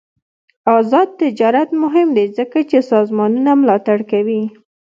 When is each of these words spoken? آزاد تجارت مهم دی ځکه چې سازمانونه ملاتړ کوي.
آزاد 0.77 1.07
تجارت 1.21 1.69
مهم 1.83 2.07
دی 2.17 2.25
ځکه 2.37 2.59
چې 2.69 2.87
سازمانونه 2.91 3.51
ملاتړ 3.61 3.99
کوي. 4.11 4.41